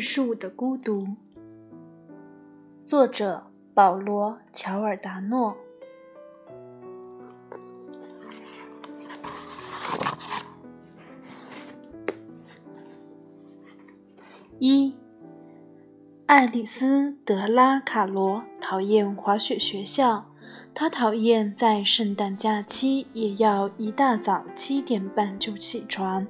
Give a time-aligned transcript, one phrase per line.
[0.00, 1.06] 树的孤独，
[2.84, 5.56] 作者保罗·乔尔达诺。
[14.58, 14.96] 一，
[16.26, 20.26] 爱丽丝·德拉卡罗讨厌滑雪学校，
[20.74, 26.26] 她讨厌在圣诞假期也要一大早七点半就起床。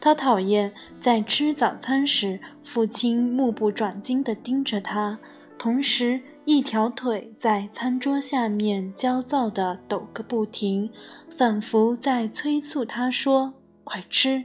[0.00, 5.18] 他讨厌在吃早餐时，父亲目不转睛地盯着他，
[5.58, 10.90] 同时一条腿在餐桌下面焦躁地抖个不停，
[11.36, 13.52] 仿佛在催促他说
[13.84, 14.44] ：“快吃。”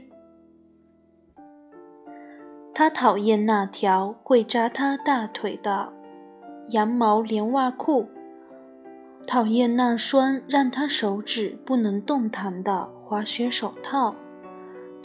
[2.74, 5.90] 他讨厌那条会扎他大腿的
[6.68, 8.06] 羊毛连袜裤，
[9.26, 14.14] 讨厌那双让他手指不能动弹的滑雪手套。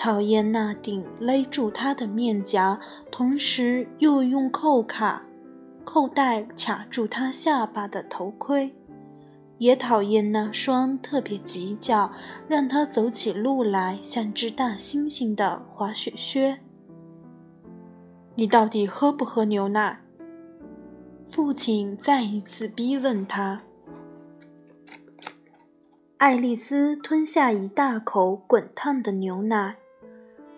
[0.03, 2.79] 讨厌那顶勒住他的面颊，
[3.11, 5.21] 同时又用扣卡、
[5.83, 8.73] 扣带卡住他下巴的头盔，
[9.59, 12.11] 也讨厌那双特别急脚，
[12.47, 16.57] 让他走起路来像只大猩猩的滑雪靴。
[18.33, 20.01] 你到底喝不喝牛奶？
[21.31, 23.61] 父亲再一次逼问他。
[26.17, 29.75] 爱丽丝吞下一大口滚烫的牛奶。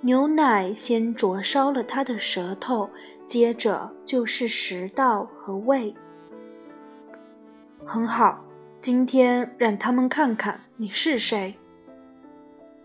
[0.06, 2.90] 牛奶先灼烧了他的舌头，
[3.26, 5.96] 接着就是食道和胃。
[7.86, 8.44] 很好，
[8.82, 11.56] 今天让他们看看你是谁。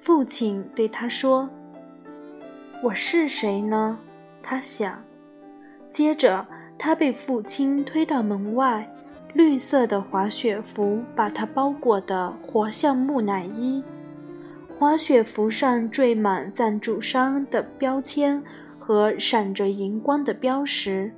[0.00, 1.50] 父亲对他说
[2.84, 3.98] ：“我是谁呢？”
[4.40, 5.02] 他想。
[5.90, 6.46] 接着，
[6.78, 8.88] 他被父亲推到门外，
[9.34, 13.82] 绿色的滑雪服把他包裹得活像木乃伊。
[14.78, 18.40] 滑雪服上缀满赞助商的标签
[18.78, 21.12] 和闪着荧光的标识。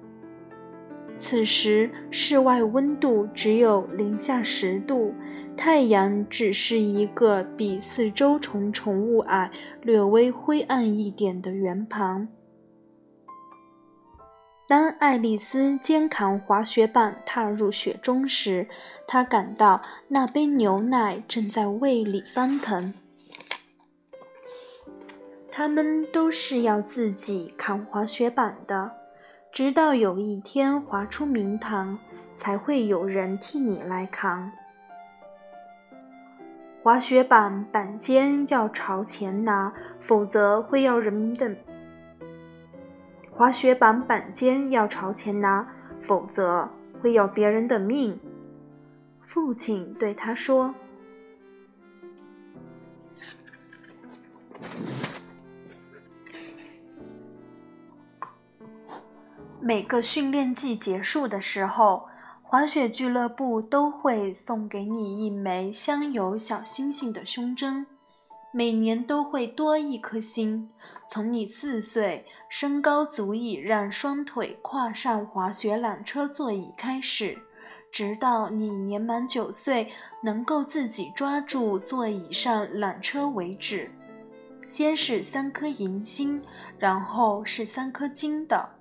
[1.19, 5.13] 此时，室外温度只有零下十度，
[5.59, 9.51] 太阳只是一个比四周重重雾霭
[9.83, 12.29] 略微灰暗一点的圆盘。
[14.67, 18.67] 当爱丽丝肩扛滑雪板踏入雪中时，
[19.07, 22.95] 她感到那杯牛奶正在胃里翻腾。
[25.53, 28.93] 他们都是要自己扛滑雪板的，
[29.53, 31.99] 直到有一天滑出名堂，
[32.37, 34.51] 才会有人替你来扛。
[36.83, 41.55] 滑雪板板尖要朝前拿，否则会要人的。
[43.31, 45.67] 滑雪板板尖要朝前拿，
[46.07, 46.69] 否则
[47.03, 48.19] 会要别人的命。
[49.27, 50.75] 父亲对他说。
[59.63, 62.09] 每个训练季结束的时候，
[62.43, 67.87] 滑雪俱乐部都会送给你一枚镶有小星星的胸针，
[68.53, 70.71] 每年都会多一颗星。
[71.11, 77.37] 从你四岁，身高足以让双腿跨上滑雪缆车座椅开始，
[77.93, 83.91] 直到你年满九岁，能够自己抓住座椅上缆车为止。
[84.67, 86.41] 先是三颗银星，
[86.79, 88.80] 然后是三颗金的。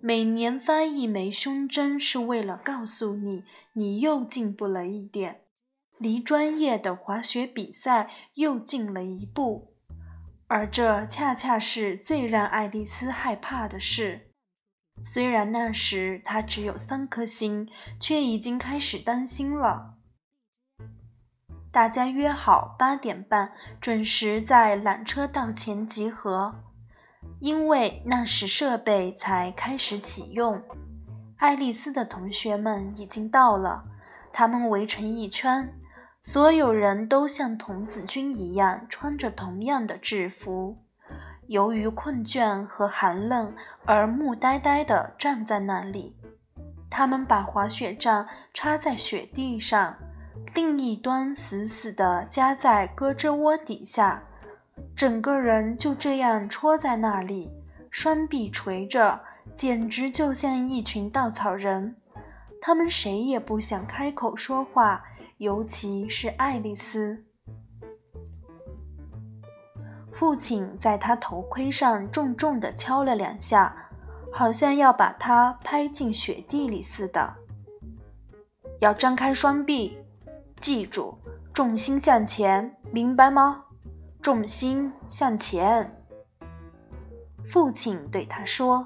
[0.00, 5.40] 每年发一枚胸针，是为了告诉你，你又进步了一点，
[5.98, 9.74] 离专业的滑雪比赛又近了一步。
[10.48, 14.30] 而这恰恰是最让爱丽丝害怕的事。
[15.02, 17.68] 虽然那时她只有三颗星，
[17.98, 19.94] 却已经开始担心了。
[21.72, 26.65] 大家约好八点半准时在缆车道前集合。
[27.40, 30.62] 因为那时设备才开始启用，
[31.36, 33.84] 爱丽丝的同学们已经到了，
[34.32, 35.72] 他们围成一圈，
[36.22, 40.78] 所有人都像童子军一样穿着同样的制服，
[41.46, 46.16] 由于困倦和寒冷而木呆呆地站在那里。
[46.88, 49.94] 他们把滑雪杖插在雪地上，
[50.54, 54.22] 另一端死死地夹在胳肢窝底下。
[54.96, 57.50] 整个人就这样戳在那里，
[57.90, 59.20] 双臂垂着，
[59.54, 61.96] 简直就像一群稻草人。
[62.60, 65.02] 他们谁也不想开口说话，
[65.38, 67.22] 尤其是爱丽丝。
[70.12, 73.76] 父亲在他头盔上重重地敲了两下，
[74.32, 77.34] 好像要把他拍进雪地里似的。
[78.80, 79.98] 要张开双臂，
[80.58, 81.18] 记住，
[81.52, 83.65] 重心向前，明白吗？
[84.26, 85.88] 重心向前，
[87.48, 88.84] 父亲对他说：“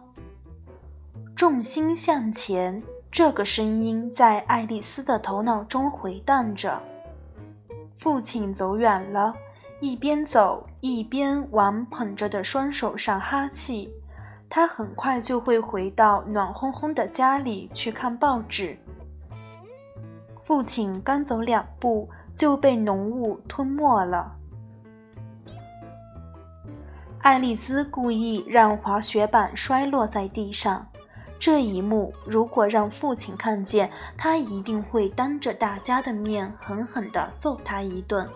[1.35, 2.83] 重心向前。
[3.11, 6.79] 这个声音在爱丽丝的头脑中回荡着。
[7.99, 9.35] 父亲走远了，
[9.81, 13.91] 一边走一边往捧着的双手上哈气。
[14.51, 18.77] 他很快就会回到暖烘烘的家里去看报纸。
[20.45, 24.37] 父亲刚走两步就被浓雾吞没了。
[27.23, 30.87] 爱丽丝故意让滑雪板摔落在地上。
[31.39, 38.27] 这一幕如果让父亲看见，他一定会当着大家的面狠狠地揍他一顿。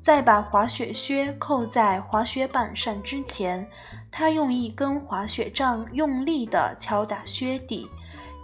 [0.00, 3.68] 在把滑雪靴扣在滑雪板上之前，
[4.10, 7.86] 他用一根滑雪杖用力地敲打靴底，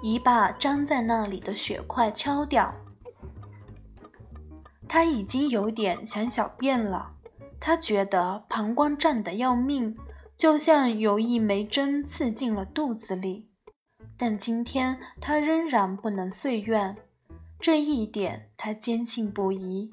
[0.03, 2.75] 以把粘在那里的雪块敲掉。
[4.87, 7.11] 他已经有点想小便了，
[7.61, 9.97] 他觉得膀胱胀得要命，
[10.37, 13.49] 就像有一枚针刺进了肚子里。
[14.17, 16.97] 但今天他仍然不能遂愿，
[17.61, 19.93] 这一点他坚信不疑。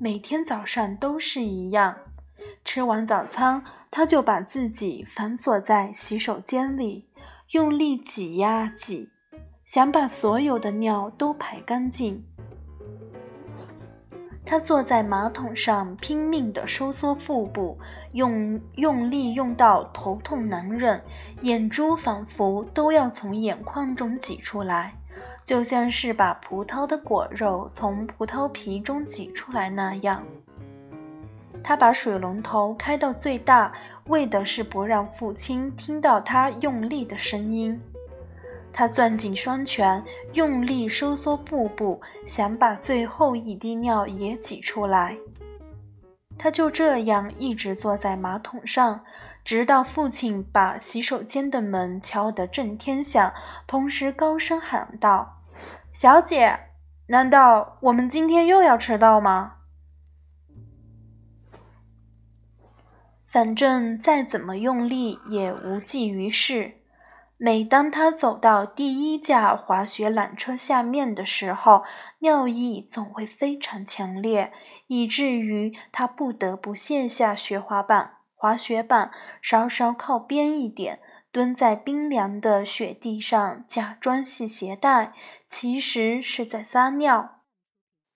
[0.00, 1.96] 每天早上都是一样，
[2.64, 7.08] 吃完早餐，他就把自己反锁在洗手间里，
[7.50, 9.08] 用力挤呀挤，
[9.64, 12.24] 想把所有的尿都排干净。
[14.50, 17.78] 他坐在马桶上，拼命地收缩腹部，
[18.14, 21.02] 用用力用到头痛难忍，
[21.42, 24.94] 眼珠仿佛都要从眼眶中挤出来，
[25.44, 30.24] 就像是把葡萄的果肉从葡萄皮中挤出来那样。
[31.62, 33.70] 他把水龙头开到最大，
[34.06, 37.78] 为的是不让父亲听到他用力的声音。
[38.78, 40.04] 他攥紧双拳，
[40.34, 45.18] 用力收缩腹部，想把最后一滴尿也挤出来。
[46.38, 49.04] 他就这样一直坐在马桶上，
[49.44, 53.34] 直到父亲把洗手间的门敲得震天响，
[53.66, 55.42] 同时高声喊道
[55.92, 56.56] ：“小姐，
[57.08, 59.54] 难道我们今天又要迟到吗？”
[63.26, 66.74] 反正再怎么用力也无济于事。
[67.40, 71.84] 每当他走到第一架滑雪缆车下面的时候，
[72.18, 74.52] 尿意总会非常强烈，
[74.88, 80.98] 以至于他不得不卸下雪滑板、滑雪板，稍稍靠边一点，
[81.30, 85.12] 蹲在冰凉的雪地上，假装系鞋带，
[85.48, 87.36] 其实是在撒尿。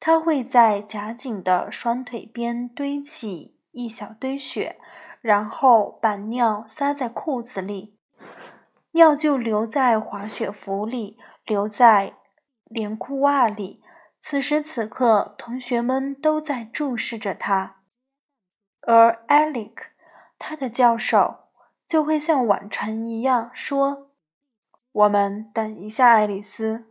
[0.01, 4.81] 他会在夹紧的双腿边堆起一小堆雪，
[5.21, 8.01] 然后把尿撒在裤子里。
[8.93, 12.15] 尿就留在滑雪服里，留在
[12.65, 13.83] 连裤袜里。
[14.21, 17.79] 此时此刻，同学们都在注视着他，
[18.83, 19.87] 而艾利克，
[20.39, 21.49] 他的教授，
[21.87, 24.11] 就会像往常一样说
[24.93, 26.87] ：“我们等一下，爱丽丝。”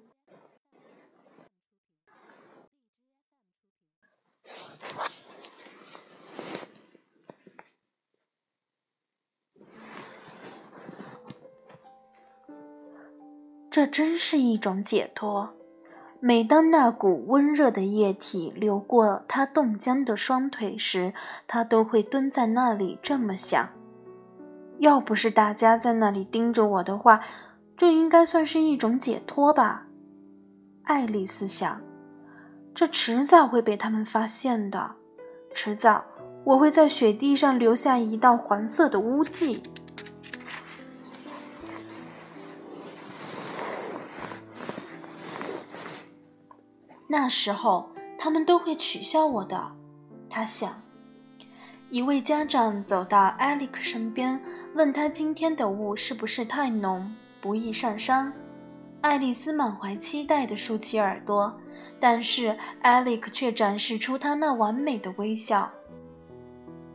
[13.71, 15.51] 这真是一种解脱。
[16.19, 21.13] 每当那股温热的液体流过他冻僵的双腿时，
[21.47, 23.69] 他都会蹲在那里这么想：
[24.79, 27.21] 要不是大家在那里盯着我的话，
[27.77, 29.87] 这应该算是一种解脱吧。
[30.83, 31.81] 爱丽丝想：
[32.75, 34.91] 这迟早会被他们发现的，
[35.53, 36.03] 迟早
[36.43, 39.63] 我会在雪地上留下一道黄色的污迹。
[47.11, 49.69] 那时候，他们都会取笑我的，
[50.29, 50.81] 他想。
[51.89, 54.39] 一位家长走到艾利克身边，
[54.75, 58.31] 问他今天的雾是不是太浓，不易上山。
[59.01, 61.53] 爱丽丝满怀期待地竖起耳朵，
[61.99, 65.69] 但是艾利克却展示出他那完美的微笑。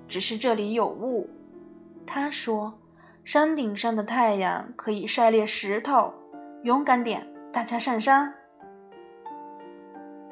[0.09, 1.29] 只是这里有雾，
[2.07, 2.73] 他说，
[3.23, 6.11] 山顶上的太阳可以晒裂石头。
[6.63, 8.33] 勇敢点，大家上山。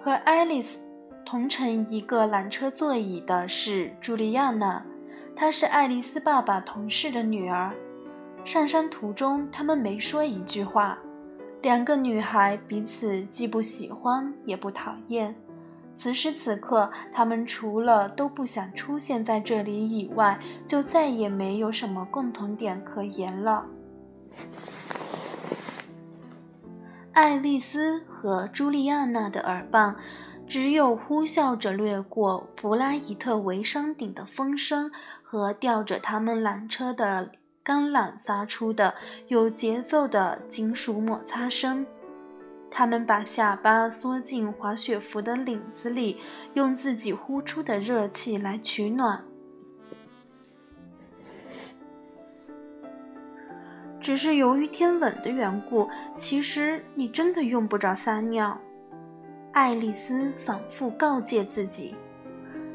[0.05, 0.85] 和爱丽丝
[1.25, 4.85] 同乘一个缆车座椅的是茱莉亚娜，
[5.35, 7.73] 她是爱丽丝爸爸同事的女儿。
[8.45, 10.99] 上山途中，他们没说一句话。
[11.63, 15.35] 两个女孩彼此既不喜欢也不讨厌。
[15.97, 23.65] 此时此刻，他们除了都不想出现在这里以外，就再也没有什么共同点可言了。
[27.15, 29.95] 爱丽丝和朱莉亚娜的耳畔，
[30.49, 34.91] 只有呼啸着掠过弗拉伊特维山顶的风声
[35.23, 37.31] 和吊着他们缆车的
[37.63, 38.95] 钢缆发出的
[39.29, 41.87] 有节奏的金属摩擦声。
[42.69, 46.21] 他们把下巴缩进滑雪服的领子里，
[46.55, 49.23] 用自己呼出的热气来取暖。
[54.05, 58.61] 只是由于天冷的缘故，其实你真的用不着撒尿。
[59.51, 61.95] 爱丽丝反复告诫自己。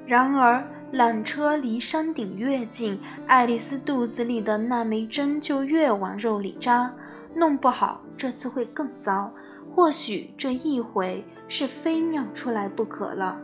[0.08, 6.92] 然而，缆车离山顶越近，爱丽丝肚子里的那枚针就越往肉里扎。
[7.36, 9.32] 弄不好，这次会更糟。
[9.76, 13.40] 或许这一回是非尿出来不可了。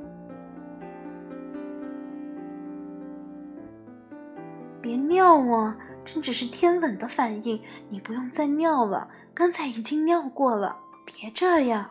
[4.81, 5.77] 别尿啊！
[6.05, 9.09] 这只是天冷的反应，你不用再尿了。
[9.33, 11.89] 刚才已经尿过了，别这样。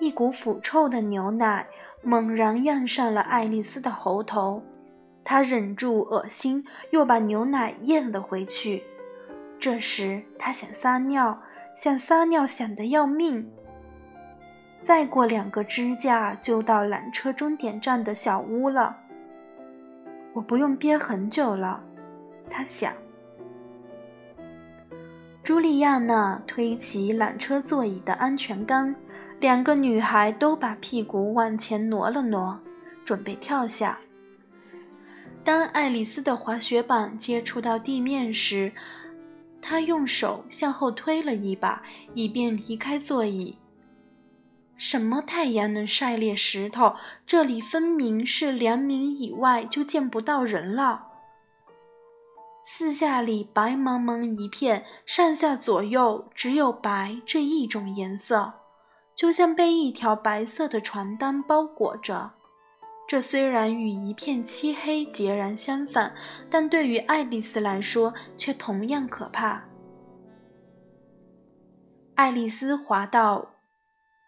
[0.00, 1.66] 一股腐臭的牛奶
[2.02, 4.62] 猛然漾上了爱丽丝的喉头，
[5.24, 8.84] 她忍住恶心，又把牛奶咽了回去。
[9.58, 11.42] 这时，她想撒尿，
[11.76, 13.50] 想撒尿想得要命。
[14.82, 19.03] 再过两个支架，就到缆车终点站的小屋了。
[20.34, 21.80] 我不用憋很久了，
[22.50, 22.92] 他想。
[25.44, 28.94] 朱莉亚娜推起缆车座椅的安全杆，
[29.38, 32.58] 两个女孩都把屁股往前挪了挪，
[33.04, 33.98] 准备跳下。
[35.44, 38.72] 当爱丽丝的滑雪板接触到地面时，
[39.62, 41.82] 她用手向后推了一把，
[42.14, 43.56] 以便离开座椅。
[44.76, 46.94] 什么太阳能晒裂石头？
[47.26, 51.06] 这里分明是两米以外就见不到人了。
[52.64, 58.54] 四下里白茫茫一片，上下左右只有白这一种颜色，
[59.14, 62.32] 就像被一条白色的床单包裹着。
[63.06, 66.14] 这虽然与一片漆黑截然相反，
[66.50, 69.62] 但对于爱丽丝来说却同样可怕。
[72.16, 73.53] 爱丽丝滑到。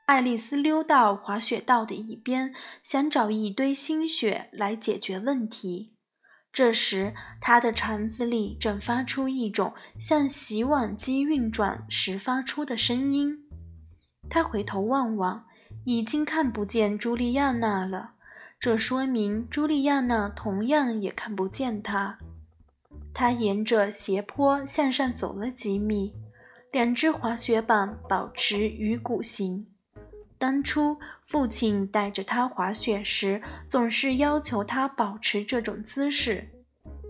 [0.07, 5.95] 爱丽丝溜到滑雪道的一边，想找一堆新雪来解决问题。
[6.53, 13.49] 这时，她的肠子里正发出一种像洗碗机运转时发出的声音。
[14.31, 15.45] 她回头望望，
[15.85, 18.13] 已经看不见朱莉亚娜了。
[18.61, 22.19] 这说明朱莉亚娜同样也看不见她。
[23.13, 26.15] 她沿着斜坡向上走了几米，
[26.71, 29.67] 两只滑雪板保持鱼骨形。
[30.39, 36.49] 当初父亲带着他滑雪时，总是要求他保持这种姿势。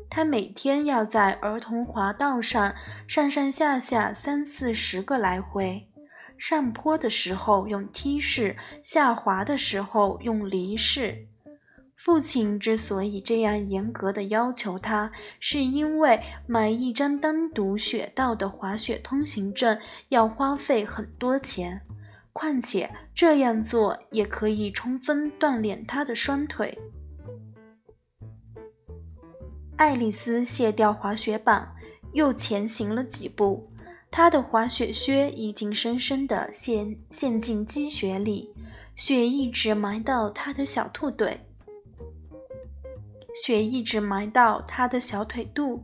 [0.08, 2.74] 他每天要在儿童滑道上
[3.08, 5.88] 上上下下三四十个来回，
[6.38, 11.26] 上坡的时候用梯式，下滑的时候用犁式。
[11.96, 19.76] 父亲之所以这样严格的要求他，是因为买一张单独雪道的滑雪通行证
[20.10, 21.80] 要花费很多钱。
[22.36, 26.78] 况且这样做也可以充分锻炼他的双腿。
[29.78, 31.74] 爱丽丝卸掉滑雪板，
[32.12, 33.70] 又前行了几步。
[34.10, 38.52] 她的滑雪靴已经深深地陷陷进积雪里，
[38.94, 41.40] 雪一直埋到她的小兔腿，
[43.42, 45.82] 雪一直埋到她的小腿肚。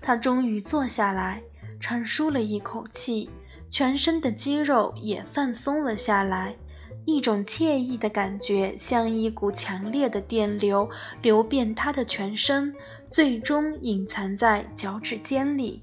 [0.00, 1.42] 她终于坐下来，
[1.78, 3.30] 长舒了一口气。
[3.70, 6.56] 全身的肌肉也放松了下来，
[7.04, 10.88] 一种惬意的感觉像一股强烈的电流
[11.20, 12.74] 流遍他的全身，
[13.08, 15.82] 最终隐藏在脚趾尖里。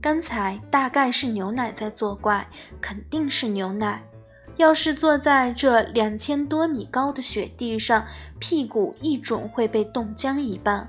[0.00, 2.48] 刚才大概是牛奶在作怪，
[2.80, 4.02] 肯定是牛奶。
[4.56, 8.06] 要是坐在这两千多米高的雪地上，
[8.38, 10.88] 屁股一准会被冻僵一半。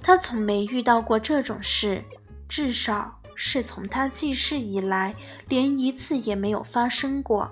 [0.00, 2.02] 他从没遇到过这种事。
[2.48, 5.14] 至少是从他记事以来，
[5.48, 7.50] 连一次也没有发生过。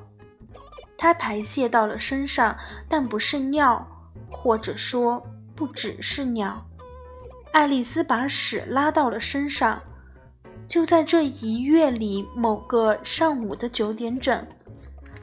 [0.96, 2.56] 他排泄到了身上，
[2.88, 3.86] 但不是尿，
[4.30, 5.22] 或者说
[5.54, 6.64] 不只是尿。
[7.52, 9.82] 爱丽丝把屎拉到了身上，
[10.66, 14.46] 就在这一月里某个上午的九点整，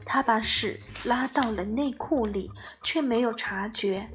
[0.04, 2.50] 她把屎拉到了内裤里，
[2.82, 4.08] 却没有察觉。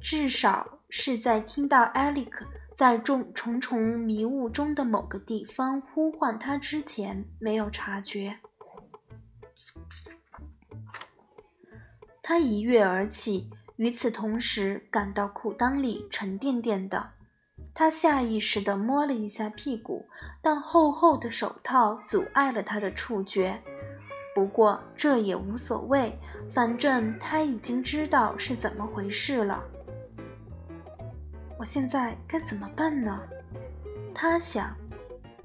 [0.00, 2.44] 至少是在听到艾利克。
[2.78, 8.38] 在重重重迷雾中的某个地方呼唤他之前，没有察觉。
[12.22, 17.10] 他一跃而起，与此同时感到裤裆里沉甸甸的。
[17.74, 20.06] 他下意识地摸了一下屁股，
[20.40, 23.60] 但厚厚的手套阻碍了他的触觉。
[24.36, 26.16] 不过这也无所谓，
[26.54, 29.64] 反正他已经知道是怎么回事了。
[31.58, 33.20] 我现在该怎么办呢？
[34.14, 34.74] 他想。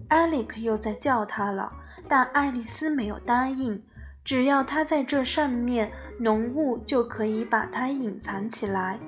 [0.09, 1.73] 艾利克又在叫他了，
[2.07, 3.81] 但爱丽丝没有答应。
[4.23, 8.99] 只要他在这上面，浓雾就可以把它隐藏起来。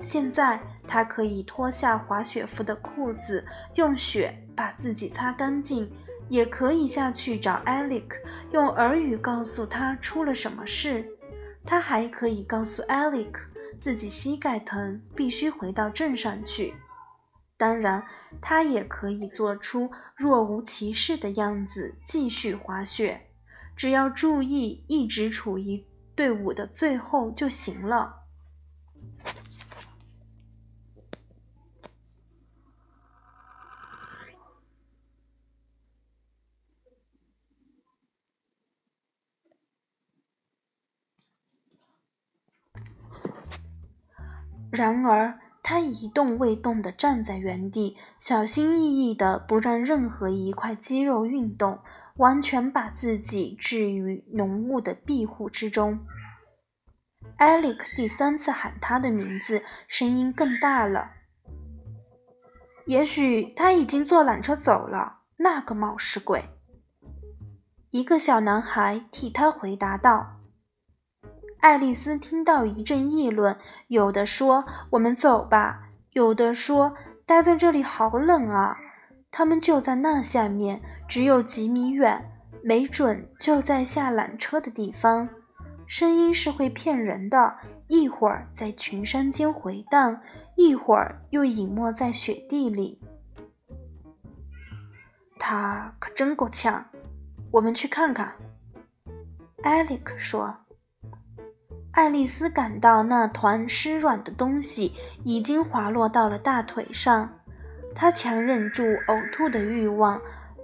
[0.00, 5.88] 现在他可以脱下滑雪服的裤子，用雪把自己擦干净，
[6.28, 8.18] 也可以下去找艾利克，
[8.50, 11.06] 用耳语告诉他出了什么事。
[11.64, 13.42] 他还可以告诉艾利克
[13.80, 16.74] 自己膝盖疼，必须回到镇上去。
[17.56, 18.06] 当然，
[18.40, 23.20] 他也可以做出若无其事的样子，继续滑雪。
[23.74, 25.82] 只要注意一直处于
[26.14, 28.19] 队伍的最后就行了。
[44.80, 45.38] 然而。
[45.62, 51.80] 他一动未动地站在原地，小心翼翼地不让任何一块肌肉运动，
[52.16, 56.00] 完全把自己置于浓雾的庇护之中。
[57.36, 61.10] 艾利克第三次喊他的名字，声音更大了。
[62.86, 65.18] 也许他已经坐缆车走了。
[65.36, 66.42] 那个冒失鬼！
[67.90, 70.39] 一个小男孩替他回答道。
[71.60, 76.94] 爱丽丝听到一阵议论，有的说：“我们走吧。”有的说
[77.26, 78.78] ：“待在这里好冷啊。”
[79.30, 85.28] 他们就在那下面，只有几米远，没准就在下缆车的地方。
[85.86, 87.56] 声音是会骗人的，
[87.88, 90.22] 一会儿在群山间回荡，
[90.56, 93.00] 一会儿又隐没在雪地里。
[95.38, 96.86] 他可真够呛，
[97.52, 98.32] 我们去看看。”
[99.62, 100.56] 艾利克说。
[101.92, 107.28] 爱丽丝感到那团湿软的东西已经滑落到了大腿上，
[107.94, 110.20] 她强忍住呕吐的欲望，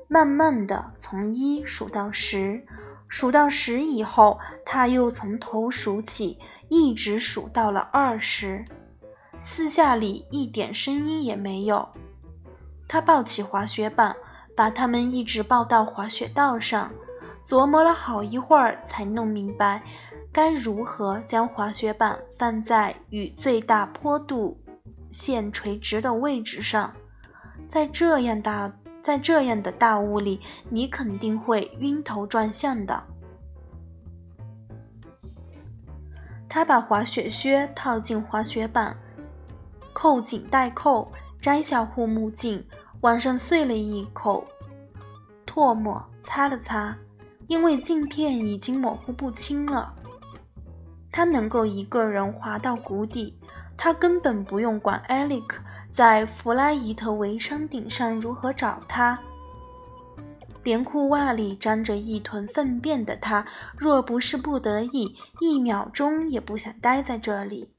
[0.08, 2.64] 慢慢地从一数到十，
[3.08, 8.64] 数到十以后，她又从头数起，一直数到了二十。
[9.42, 11.88] 四下里一点声音也没有。
[12.88, 14.14] 她抱起滑雪板，
[14.56, 16.92] 把它们一直抱到滑雪道上，
[17.44, 19.82] 琢磨了好一会儿，才弄明白。
[20.36, 24.54] 该如何将滑雪板放在与最大坡度
[25.10, 26.92] 线垂直的位置上？
[27.66, 28.70] 在这样大
[29.02, 33.02] 在这样的大雾里，你肯定会晕头转向的。
[36.50, 38.94] 他把滑雪靴套进滑雪板，
[39.94, 42.62] 扣紧带扣，摘下护目镜，
[43.00, 44.46] 往上啐了一口
[45.46, 46.94] 唾沫，擦了擦，
[47.46, 49.94] 因为镜片已经模糊不清了。
[51.16, 53.34] 他能够一个人滑到谷底，
[53.74, 59.18] 他根本不用管艾利克在弗拉伊特维山顶上如何找他。
[60.62, 63.46] 连裤袜里沾着一团粪便的他，
[63.78, 67.70] 若不是不得已，一秒钟也不想待在这里。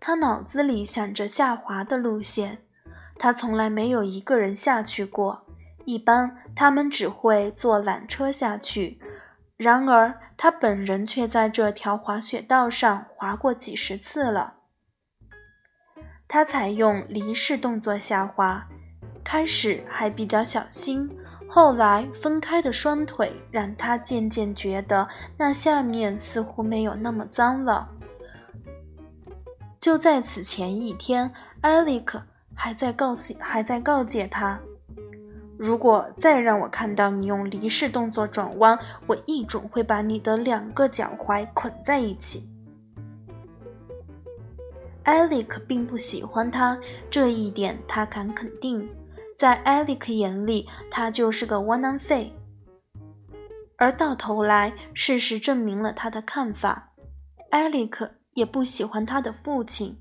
[0.00, 2.58] 他脑子里想着下滑的路线，
[3.16, 5.46] 他从来没有一个人下去过。
[5.90, 9.00] 一般他们只会坐缆车下去，
[9.56, 14.54] 然而他本人却在这条滑雪道上滑过几十次了。
[16.28, 18.68] 他采用离式动作下滑，
[19.24, 21.10] 开始还比较小心，
[21.48, 27.88] 后来分开的双腿让他渐渐觉得那下面似乎没有那么脏了。
[29.80, 32.22] 就在此前一天，艾利克
[32.54, 34.60] 还在告诉还在告诫他。
[35.60, 42.48] 如果再让我看到你用离式动作转弯，我一准会把你的两个脚踝捆在一起。
[45.02, 46.78] 艾利克并不喜欢他，
[47.10, 48.88] 这一点他敢肯定。
[49.36, 52.32] 在艾利克眼里，他就是个窝囊废。
[53.76, 56.94] 而到头来，事实证明了他的看法。
[57.50, 60.00] 艾利克也不喜欢他的父亲。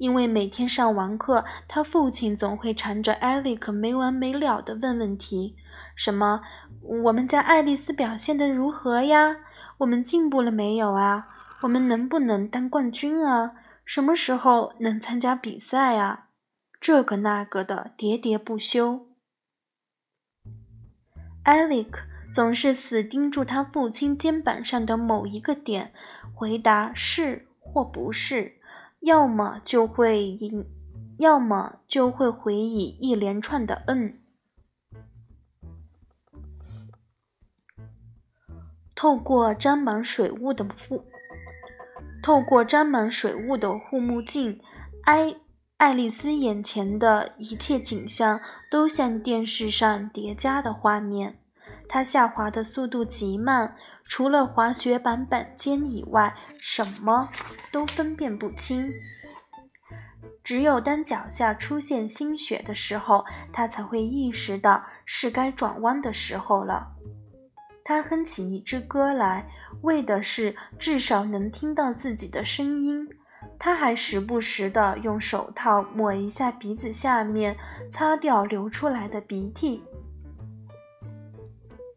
[0.00, 5.54] 因为每天上完课，他父亲总会缠着艾利克没完没了的问问题，
[5.94, 6.40] 什么
[7.04, 9.36] “我们家爱丽丝表现的如何呀？
[9.76, 11.28] 我们进步了没有啊？
[11.60, 13.52] 我们能不能当冠军啊？
[13.84, 16.28] 什么时候能参加比赛啊？”
[16.80, 19.06] 这个那个的喋喋不休。
[21.42, 25.92] 艾利克总是死盯住他父亲肩膀上的某一个点，
[26.34, 28.59] 回答是或不是。
[29.00, 30.66] 要么就会引，
[31.18, 34.18] 要么就会回以一连串的“嗯”。
[38.94, 41.04] 透过沾满水雾的雾
[42.22, 44.60] 透过沾满水雾的护目镜，
[45.04, 45.36] 爱
[45.78, 48.38] 爱丽丝眼前的一切景象
[48.70, 51.38] 都像电视上叠加的画面。
[51.88, 57.28] 她下滑的速度极慢，除了滑雪板板尖以外，什么
[57.72, 58.88] 都分辨不清。
[60.42, 66.88] 只有当脚下出现新雪的时候，他才会意识到是该转弯的时候了。
[67.84, 69.48] 他哼起一支歌来，
[69.82, 73.08] 为的是至少能听到自己的声音。
[73.58, 77.56] 他还时不时地用手套抹一下鼻子下面，
[77.90, 79.82] 擦掉流出来的鼻涕。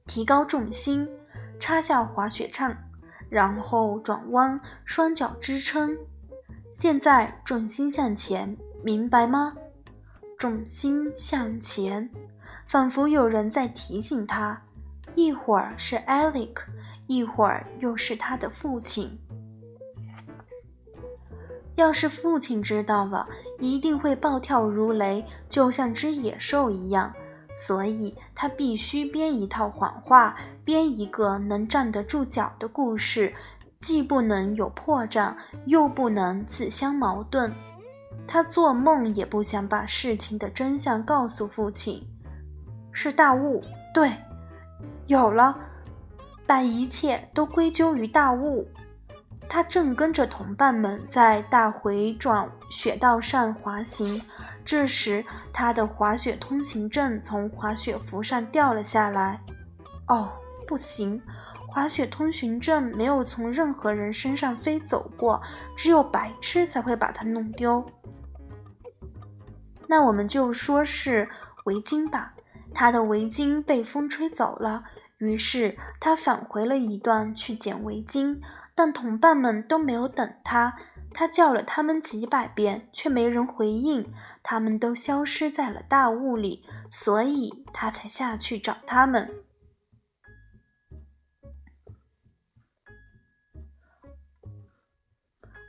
[0.06, 1.08] 提高重心，
[1.60, 2.76] 插下滑雪杖，
[3.34, 5.98] 然后转弯，双脚支撑。
[6.72, 9.56] 现在重心向前，明白吗？
[10.38, 12.12] 重心向前，
[12.68, 14.62] 仿佛有人在提醒他。
[15.16, 16.58] 一会儿是 Alec，
[17.08, 19.20] 一会儿又是他的父亲。
[21.74, 27.12] 要是父亲知道了，一定会暴跳如雷，就像只野兽一样。
[27.54, 30.36] 所以他必须编一套谎话，
[30.66, 33.34] 编一个能站得住脚的故事，
[33.80, 35.36] 既不能有破绽，
[35.66, 37.54] 又不能自相矛盾。
[38.28, 42.02] 他做梦也不想把事情的真相告诉父亲。
[42.92, 43.64] 是大雾，
[43.94, 44.12] 对。
[45.08, 45.56] 有了，
[46.48, 48.68] 把一切都归咎于大雾。
[49.50, 54.22] 他正跟着同伴们在大回转雪道上滑行，
[54.66, 59.40] 这时他的滑雪通行证从滑雪服上掉了下来。
[60.08, 60.32] 哦，
[60.68, 61.22] 不行，
[61.68, 65.42] 滑雪通行证没有从任何人身上飞走过，
[65.76, 67.86] 只有白痴才会把它弄丢。
[69.88, 71.30] 那我们就说是
[71.66, 72.34] 围巾吧。
[72.74, 74.84] 他的围巾被风吹走了，
[75.20, 78.42] 于是他返回了一段去捡围巾，
[78.74, 80.76] 但同伴们都没有等他。
[81.14, 84.12] 他叫了他们几百遍，却没人回应，
[84.44, 89.34] 他们都消失在了大雾里，所以他才下去找他们。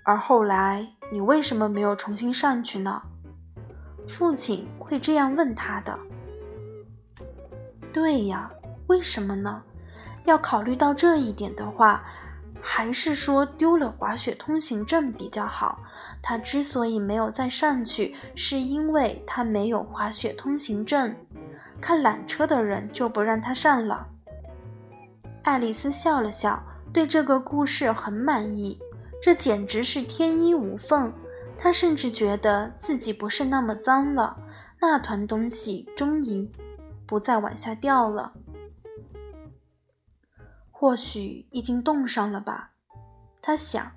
[0.04, 3.00] 而后来，你为什么没有重新上去呢？
[4.06, 5.98] 父亲会这样问他的。
[7.90, 8.50] 对呀，
[8.88, 9.62] 为什么呢？
[10.26, 12.04] 要考虑到这一点的话，
[12.66, 15.78] 还是说丢了滑雪通行证比较好。
[16.22, 21.14] 他之所以没有再上去，是因为他没有滑雪通行证。
[21.78, 24.06] 看缆车的人就不让他上了。
[25.42, 28.80] 爱丽丝笑了笑，对这个故事很满意，
[29.22, 31.12] 这简直是天衣无缝。
[31.58, 34.36] 她甚至觉得自己不是那么脏了。
[34.80, 36.50] 那团东西终于。
[37.06, 38.32] 不再往下掉了，
[40.84, 42.72] 或许已经冻上了吧。
[43.40, 43.92] 他想，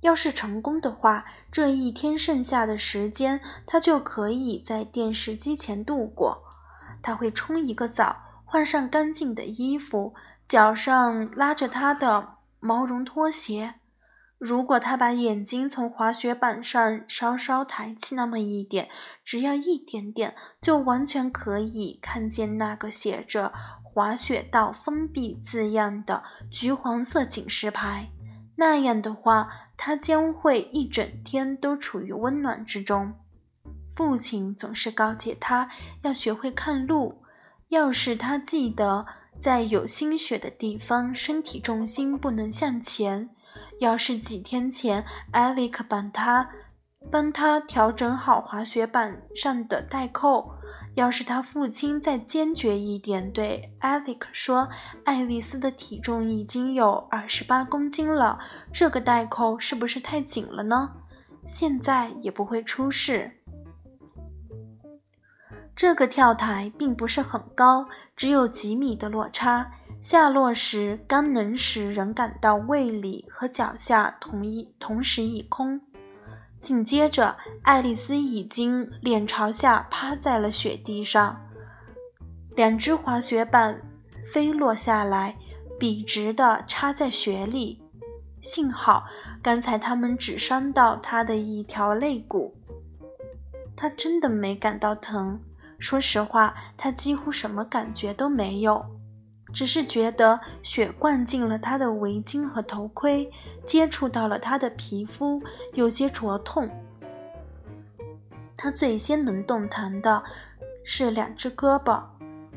[0.00, 6.40] 要是成功的话，这一天剩下的时间，他就可以在电视机前度过。
[7.02, 10.14] 他会冲一个澡，换上干净的衣服，
[10.46, 13.74] 脚上拉着他的毛绒拖鞋。
[14.38, 18.88] 如果他把眼睛从滑雪板上稍稍抬起那么一点，
[19.24, 28.10] 只要一点点，就完全可以看见那个写着“滑雪道封闭”字样的橘黄色警示牌。
[28.54, 33.14] 那样的话，他将会一整天都处于温暖之中。
[33.96, 35.68] 父亲总是告诫他
[36.02, 37.22] 要学会看路。
[37.70, 39.04] 要是他记得
[39.40, 43.30] 在有新雪的地方，身体重心不能向前。
[43.80, 46.50] 要是几天前艾利克帮他
[47.10, 50.52] 帮他调整好滑雪板上的带扣，
[50.94, 54.68] 要是他父亲再坚决一点，对艾利克说
[55.04, 58.38] ：“爱丽丝的体重已经有二十八公斤了，
[58.72, 60.92] 这个带扣是不是太紧了呢？”
[61.46, 63.30] 现在也不会出事。
[65.74, 67.86] 这个跳台并不是很高，
[68.16, 69.70] 只有几米的落差。
[70.00, 75.80] 下落时，刚能使人感到胃里和脚下同一同时一空。
[76.60, 81.40] 紧接着，爱丽丝已经脸朝下趴在了雪地上，
[82.54, 83.80] 两只滑雪板
[84.32, 85.36] 飞落下来，
[85.78, 87.82] 笔直地插在雪里。
[88.40, 89.04] 幸好
[89.42, 92.56] 刚才它们只伤到她的一条肋骨，
[93.76, 95.40] 她真的没感到疼。
[95.78, 98.84] 说实话，她几乎什么感觉都没有。
[99.52, 103.30] 只是觉得雪灌进了他的围巾和头盔，
[103.64, 106.68] 接触到了他的皮肤，有些灼痛。
[108.56, 110.22] 他最先能动弹的
[110.84, 112.02] 是两只胳膊。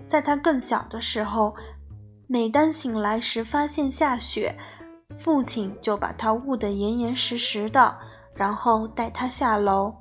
[0.07, 1.55] 在他更小的时候，
[2.27, 4.57] 每当醒来时发现下雪，
[5.17, 7.97] 父亲就把他捂得严严实实的，
[8.35, 9.93] 然后带他下楼。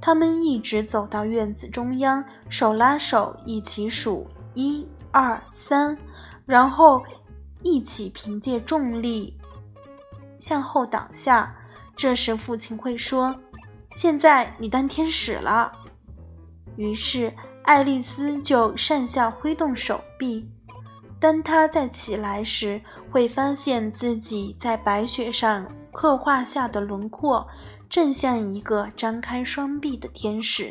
[0.00, 5.98] 他们一直走到院子中央，手拉手一起数一二三，
[6.48, 7.04] 然后
[7.62, 9.36] 一起凭借重力
[10.38, 11.54] 向后倒下。
[11.94, 13.36] 这时父亲会说
[13.94, 15.70] ：“现在你当天使了。”
[16.76, 17.34] 于是
[17.64, 20.48] 爱丽丝就上下挥动手臂。
[21.20, 22.80] 当她再起来时，
[23.10, 27.46] 会发现自己在白雪上刻画下的轮廓。
[27.90, 30.70] 正像一个张开双臂的天使，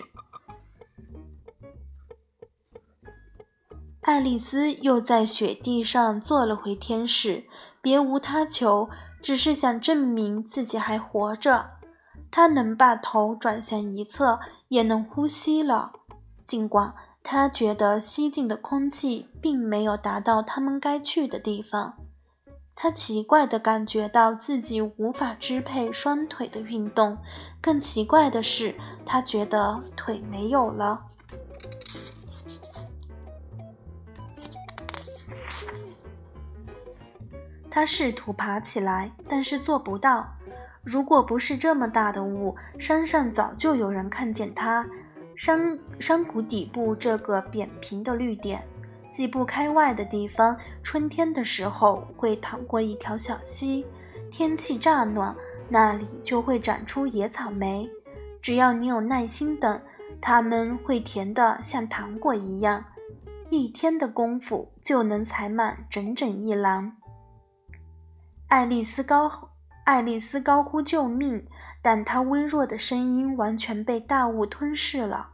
[4.08, 7.44] 爱丽丝又在雪地上做了回天使，
[7.82, 8.90] 别无他求，
[9.22, 11.72] 只是想证明自己还活着。
[12.32, 14.40] 她能把头转向一侧，
[14.70, 15.92] 也能呼吸了，
[16.46, 21.96] 尽管她觉得吸进的空气并没有达到他们该去的地方。
[22.74, 27.18] 他奇怪地感觉到自己无法支配双腿的运动，
[27.60, 28.74] 更奇怪的是，
[29.06, 31.02] 他觉得腿没有了。
[37.78, 40.28] 他试图爬起来，但是做不到。
[40.82, 44.84] 如果不是这么大的雾，山上早就有人看见他。
[45.36, 48.64] 山山谷底部这个扁平的绿点。
[49.12, 53.86] 几步开外的地方，春天的时候会淌过一条小溪。
[54.32, 55.36] 天气乍暖，
[55.70, 57.88] 那里就会长出野草莓。
[58.42, 59.80] 只要你有耐心等，
[60.20, 62.84] 它们会甜得像糖果一样。
[63.52, 66.97] 一天的功夫就能采满整整一篮。
[68.48, 69.52] 爱丽丝高，
[69.84, 71.46] 爱丽丝高呼救命，
[71.82, 75.32] 但她微弱的声音完全被大雾吞噬了。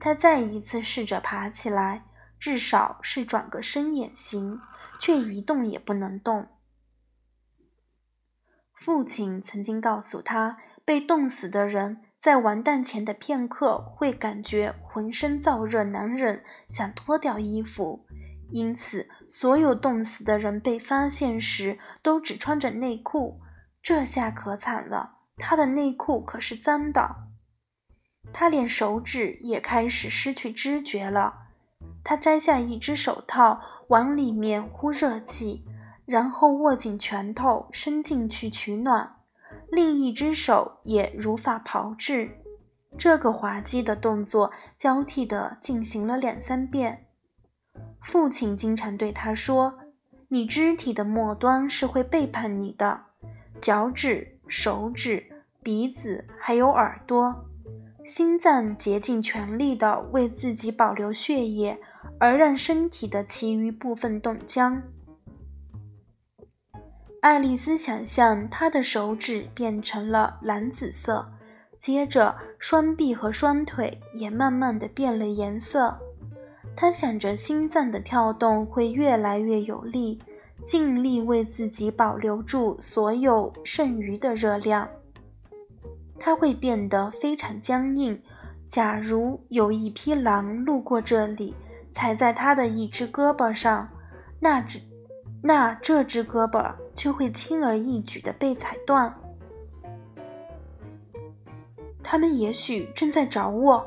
[0.00, 2.04] 她再一次试着爬起来。
[2.40, 4.60] 至少是转个身也行，
[5.00, 6.48] 却一动也不能动。
[8.74, 18.04] 父亲曾经告诉他，被冻死的人在完蛋前的片刻会感觉浑身燥热难忍，想脱掉衣服。
[18.50, 23.40] 因此，所有冻死的人被发现时都只穿着内裤。
[23.82, 27.16] 这下可惨了，他的内裤可是脏的。
[28.32, 31.34] 他连手指也开始失去知觉了。
[32.02, 35.64] 他摘下一只手套，往里面呼热气，
[36.06, 39.16] 然后握紧拳头，伸进去取暖。
[39.70, 42.38] 另一只手也如法炮制。
[42.96, 47.06] 这个滑稽的动作交替地进行了两三遍。
[48.00, 49.74] 父亲经常对他说
[50.28, 53.02] ：“你肢体的末端是会背叛你的，
[53.60, 55.24] 脚趾、手指、
[55.62, 57.46] 鼻子还有耳朵，
[58.04, 61.80] 心脏竭尽全力地为自己保留血液。”
[62.20, 64.82] 而让身体的其余部分冻僵。
[67.20, 71.32] 爱丽丝想象她的手指变成了蓝紫色，
[71.78, 75.98] 接着双臂和双腿也慢慢的变了颜色。
[76.76, 80.18] 他想着心脏的跳动会越来越有力，
[80.62, 84.88] 尽力为自己保留住所有剩余的热量。
[86.18, 88.20] 他会变得非常僵硬。
[88.66, 91.54] 假如有一匹狼路过这里。
[91.94, 93.88] 踩在他的一只胳膊上，
[94.40, 94.80] 那只，
[95.40, 99.14] 那这只胳膊就会轻而易举地被踩断。
[102.02, 103.86] 他们也许正在找我。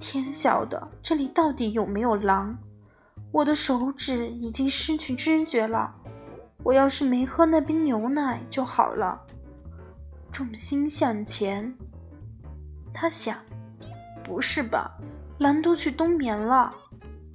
[0.00, 2.56] 天晓得这里到底有没有狼？
[3.32, 5.94] 我的手指已经失去知觉了。
[6.62, 9.20] 我要是没喝那杯牛奶就好了。
[10.32, 11.74] 重心向前，
[12.92, 13.38] 他想，
[14.24, 14.90] 不是吧？
[15.38, 16.72] 狼都去冬眠了，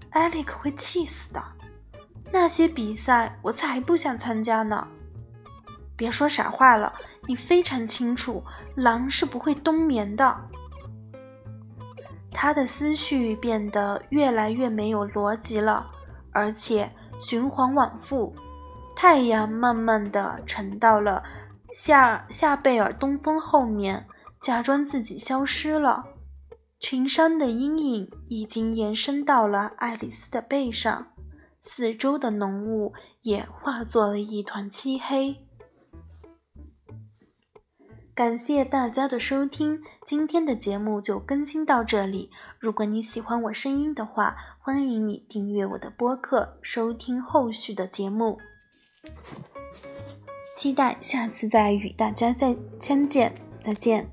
[0.09, 1.43] 艾利克会气死的。
[2.31, 4.87] 那些比赛我才不想参加呢。
[5.95, 6.93] 别说傻话了，
[7.27, 8.43] 你非常清楚，
[8.75, 10.35] 狼是不会冬眠的。
[12.31, 15.87] 他的思绪变得越来越没有逻辑了，
[16.31, 18.35] 而且循环往复。
[18.95, 21.23] 太阳慢慢的沉到了
[21.73, 24.05] 夏夏贝尔东风后面，
[24.41, 26.03] 假装自己消失了。
[26.79, 31.07] 群山的阴影已经延伸到了爱丽丝的背上，
[31.61, 35.48] 四周的浓雾也化作了一团漆黑。
[38.19, 42.29] 感谢大家的收听，今天的节目就更新到这里。
[42.59, 48.37] 如果你喜欢我声音的话，欢迎你订阅我的播客，收听后续的节目。
[50.53, 54.05] 期待下次再与大家再相见，再见。